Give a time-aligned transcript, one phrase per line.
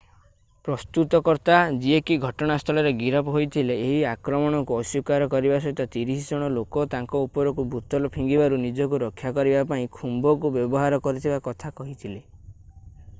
[0.67, 7.21] ପ୍ରସ୍ତୁତକର୍ତ୍ତା ଯିଏ କି ଘଟଣାସ୍ଥଳରେ ଗିରଫ ହୋଇଥିଲେ ଏହି ଆକ୍ରମଣକୁ ଅସ୍ଵୀକାର କରିବା ସହିତ 30 ଜଣ ଲୋକ ତାଙ୍କ
[7.29, 12.27] ଉପରକୁ ବୋତଲ ଫିଙ୍ଗିବାରୁ ନିଜକୁ ରକ୍ଷା କରିବା ପାଇଁ ଖୁମ୍ବ କୁ ବ୍ୟବହାର କରିଥିବା କଥା କହିଥିଲେ